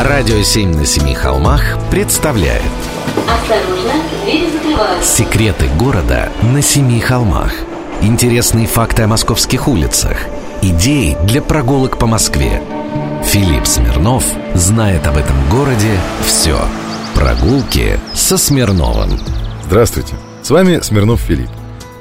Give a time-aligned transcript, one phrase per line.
[0.00, 2.62] Радио «Семь на семи холмах» представляет.
[3.28, 3.92] Осторожно,
[4.24, 5.16] двери закрываются.
[5.16, 7.52] Секреты города на семи холмах.
[8.00, 10.16] Интересные факты о московских улицах.
[10.60, 12.62] Идеи для прогулок по Москве.
[13.24, 14.24] Филипп Смирнов
[14.54, 15.96] знает об этом городе
[16.26, 16.58] все
[17.14, 19.20] Прогулки со Смирновым.
[19.66, 21.50] Здравствуйте, с вами Смирнов Филипп.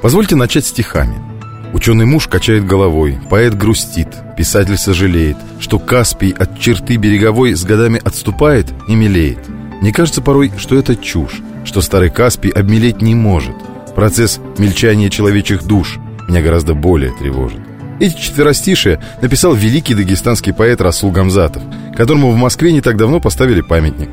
[0.02, 1.31] Позвольте начать стихами
[1.74, 8.02] Ученый муж качает головой, поэт грустит, писатель сожалеет, что Каспий от черты береговой с годами
[8.04, 9.40] отступает и мелеет.
[9.82, 13.56] Мне кажется порой, что это чушь, что старый Каспий обмелеть не может.
[13.96, 17.60] Процесс мельчания человечьих душ меня гораздо более тревожит.
[18.00, 21.62] Эти четверостишие написал великий дагестанский поэт Расул Гамзатов,
[21.96, 24.10] которому в Москве не так давно поставили памятник.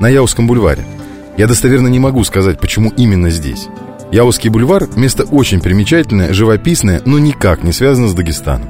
[0.00, 0.84] На Яузском бульваре.
[1.36, 3.68] Я достоверно не могу сказать, почему именно здесь.
[4.12, 8.68] Яузский бульвар– место очень примечательное, живописное, но никак не связано с Дагестаном.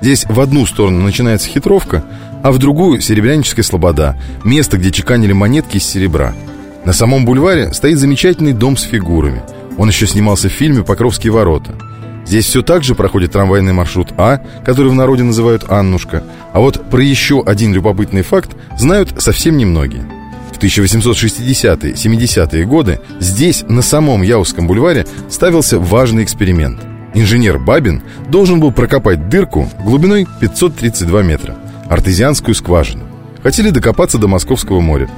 [0.00, 2.04] Здесь в одну сторону начинается хитровка,
[2.44, 6.32] а в другую– Серебряническая слобода, место, где чеканили монетки из серебра.
[6.84, 9.42] На самом бульваре стоит замечательный дом с фигурами.
[9.76, 11.74] Он еще снимался в фильме «Покровские ворота».
[12.24, 16.22] Здесь все так же проходит трамвайный маршрут А, который в народе называют «Аннушка».
[16.52, 20.08] А вот про еще один любопытный факт знают совсем немногие–
[20.52, 26.80] в 1860-70-е годы здесь, на самом Яузском бульваре, ставился важный эксперимент.
[27.14, 31.56] Инженер Бабин должен был прокопать дырку глубиной 532 метра,
[31.88, 33.04] артезианскую скважину.
[33.42, 35.08] Хотели докопаться до Московского моря.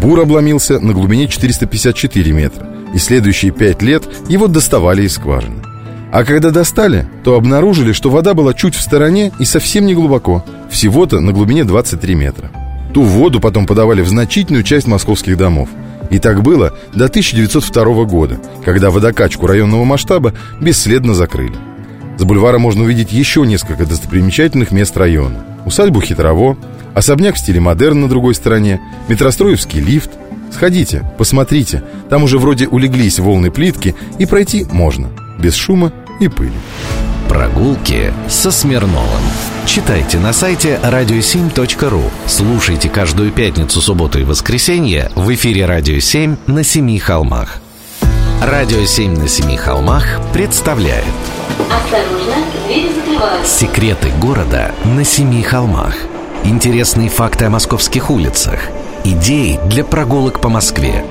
[0.00, 5.62] Бур обломился на глубине 454 метра, и следующие пять лет его доставали из скважины.
[6.12, 10.44] А когда достали, то обнаружили, что вода была чуть в стороне и совсем не глубоко,
[10.70, 12.50] всего-то на глубине 23 метра.
[12.92, 15.68] Ту воду потом подавали в значительную часть московских домов.
[16.10, 21.54] И так было до 1902 года, когда водокачку районного масштаба бесследно закрыли.
[22.18, 25.44] С бульвара можно увидеть еще несколько достопримечательных мест района.
[25.64, 26.56] Усадьбу Хитрово,
[26.94, 30.10] особняк в стиле модерн на другой стороне, метростроевский лифт.
[30.52, 35.08] Сходите, посмотрите, там уже вроде улеглись волны плитки, и пройти можно,
[35.38, 36.50] без шума и пыли.
[37.30, 39.22] Прогулки со Смирновым
[39.64, 46.64] Читайте на сайте radio7.ru Слушайте каждую пятницу, субботу и воскресенье в эфире «Радио 7» на
[46.64, 47.60] Семи холмах
[48.42, 51.04] «Радио 7» на Семи холмах представляет.
[51.70, 52.34] Осторожно,
[52.66, 53.58] двери закрываются.
[53.58, 55.94] Секреты города на Семи холмах
[56.42, 58.58] Интересные факты о московских улицах.
[59.04, 61.04] Идеи для прогулок по Москве.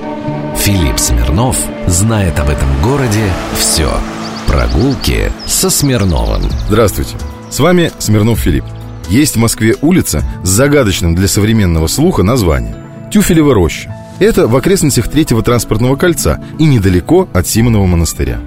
[0.58, 1.56] Филипп Смирнов
[1.86, 3.24] знает об этом городе
[3.58, 3.90] все
[4.50, 7.14] Прогулки со Смирновым Здравствуйте,
[7.50, 8.64] с вами Смирнов Филипп
[9.08, 12.74] Есть в Москве улица с загадочным для современного слуха названием
[13.12, 18.40] Тюфелева роща Это в окрестностях третьего транспортного кольца и недалеко от Симонова монастыря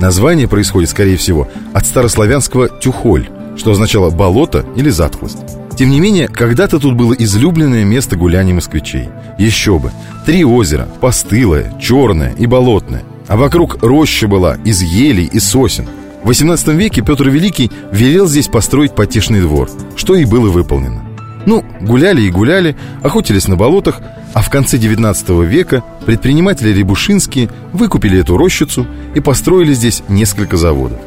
[0.00, 5.38] Название происходит, скорее всего, от старославянского «тюхоль», что означало «болото» или «затхлость».
[5.78, 9.08] Тем не менее, когда-то тут было излюбленное место гуляний москвичей.
[9.38, 9.92] Еще бы.
[10.26, 13.02] Три озера, постылое, черное и болотное.
[13.28, 15.86] А вокруг роща была из елей и сосен.
[16.24, 21.04] В XVIII веке Петр Великий велел здесь построить потешный двор, что и было выполнено.
[21.46, 24.00] Ну, гуляли и гуляли, охотились на болотах,
[24.34, 30.98] а в конце XIX века предприниматели Рябушинские выкупили эту рощицу и построили здесь несколько заводов.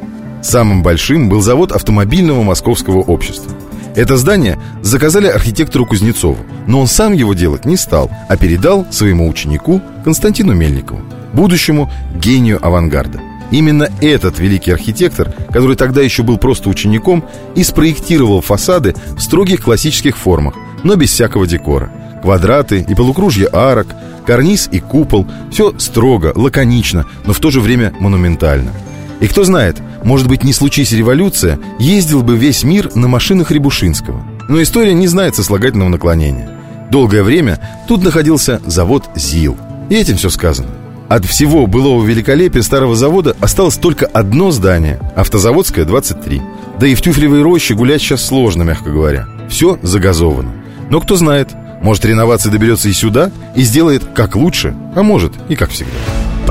[0.41, 3.51] Самым большим был завод автомобильного московского общества.
[3.95, 9.27] Это здание заказали архитектору Кузнецову, но он сам его делать не стал, а передал своему
[9.27, 11.01] ученику Константину Мельникову,
[11.33, 13.19] будущему гению авангарда.
[13.51, 19.61] Именно этот великий архитектор, который тогда еще был просто учеником, и спроектировал фасады в строгих
[19.61, 21.91] классических формах, но без всякого декора.
[22.21, 23.87] Квадраты и полукружья арок,
[24.25, 28.71] карниз и купол– все строго, лаконично, но в то же время монументально.
[29.19, 34.23] И кто знает, может быть, не случись революция, ездил бы весь мир на машинах Рябушинского.
[34.49, 36.49] Но история не знает сослагательного наклонения.
[36.89, 39.57] Долгое время тут находился завод ЗИЛ.
[39.89, 40.69] И этим все сказано.
[41.09, 46.41] От всего былого великолепия старого завода осталось только одно здание– Автозаводское, 23.
[46.79, 49.27] Да и в Тюфлевой роще гулять сейчас сложно, мягко говоря.
[49.49, 50.53] Все загазовано.
[50.89, 51.49] Но кто знает,
[51.81, 55.91] может реновация доберется и сюда, и сделает как лучше, а может и как всегда.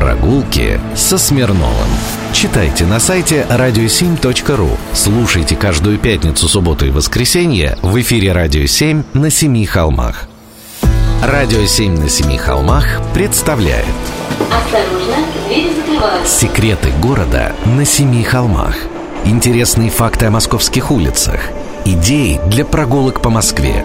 [0.00, 1.90] Прогулки со Смирновым.
[2.32, 9.28] Читайте на сайте radio7.ru Слушайте каждую пятницу, субботу и воскресенье в эфире «Радио 7» на
[9.28, 10.26] Семи холмах
[11.22, 13.84] «Радио 7» на Семи холмах представляет.
[14.50, 15.16] Осторожно,
[15.46, 16.40] двери закрываются.
[16.40, 18.76] Секреты города на Семи холмах
[19.26, 21.40] Интересные факты о московских улицах.
[21.84, 23.84] Идеи для прогулок по Москве.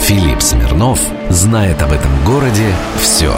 [0.00, 0.98] Филипп Смирнов
[1.28, 3.34] знает об этом городе все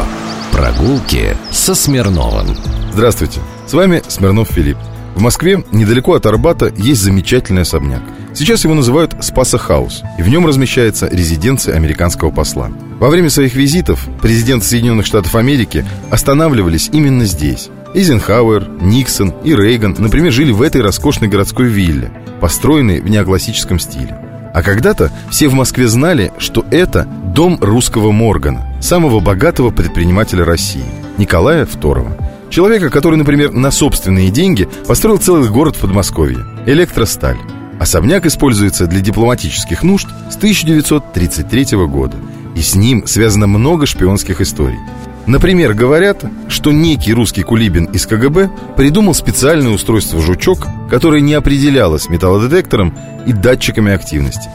[0.55, 2.57] Прогулки со Смирновым
[2.93, 4.79] Здравствуйте, с вами Смирнов Филипп
[5.17, 8.03] В Москве, недалеко от Арбата, есть замечательный особняк
[8.35, 12.71] Сейчас его называют Спаса Хаус, и в нем размещается резиденция американского посла.
[13.01, 17.69] Во время своих визитов президенты Соединенных Штатов Америки останавливались именно здесь.
[17.93, 24.17] Эйзенхауэр, Никсон и Рейган, например, жили в этой роскошной городской вилле, построенной в неоклассическом стиле.
[24.55, 30.85] А когда-то все в Москве знали, что это дом русского Моргана, самого богатого предпринимателя России,
[31.19, 32.49] Николая II.
[32.49, 37.39] Человека, который, например, на собственные деньги построил целый город в Подмосковье– Электросталь.
[37.81, 42.17] Особняк используется для дипломатических нужд с 1933 года,
[42.55, 44.79] и с ним связано много шпионских историй.
[45.27, 52.09] Например, говорят, что некий русский кулибин из КГБ придумал специальное устройство «Жучок», которое не определялось
[52.09, 52.97] металлодетектором
[53.27, 54.51] и датчиками активности.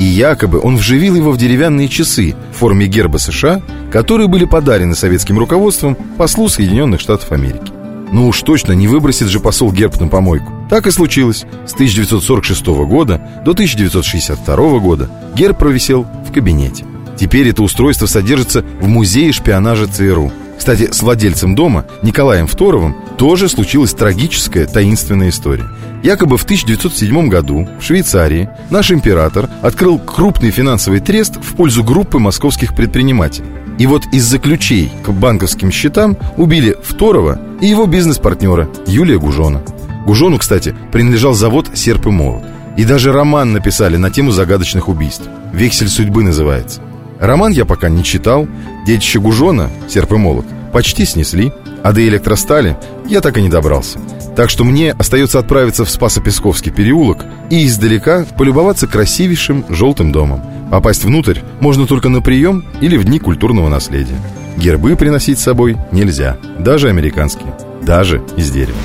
[0.00, 3.60] И якобы он вживил его в деревянные часы в форме герба США,
[3.92, 7.70] которые были подарены советским руководством послу Соединенных Штатов Америки.
[8.10, 10.50] Ну уж точно не выбросит же посол герб на помойку.
[10.70, 11.44] Так и случилось.
[11.66, 16.86] С 1946 года до 1962 года герб провисел в кабинете.
[17.18, 20.32] Теперь это устройство содержится в музее шпионажа ЦРУ.
[20.60, 25.64] Кстати, с владельцем дома, Николаем Второвым, тоже случилась трагическая таинственная история.
[26.02, 32.18] Якобы в 1907 году в Швейцарии наш император открыл крупный финансовый трест в пользу группы
[32.18, 33.48] московских предпринимателей.
[33.78, 39.62] И вот из-за ключей к банковским счетам убили Второго и его бизнес-партнера Юлия Гужона.
[40.04, 42.42] Гужону, кстати, принадлежал завод «Серп и молот».
[42.76, 45.24] И даже роман написали на тему загадочных убийств.
[45.54, 46.82] «Вексель судьбы» называется.
[47.20, 48.48] Роман я пока не читал.
[48.86, 51.52] Детище Гужона, «Серп и молот», почти снесли.
[51.82, 52.76] А до электростали
[53.08, 53.98] я так и не добрался.
[54.36, 60.42] Так что мне остается отправиться в Спасо-Песковский переулок и издалека полюбоваться красивейшим желтым домом.
[60.70, 64.20] Попасть внутрь можно только на прием или в дни культурного наследия.
[64.56, 68.78] Гербы приносить с собой нельзя, даже американские, даже из дерева.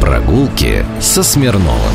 [0.00, 1.94] Прогулки со Смирновым.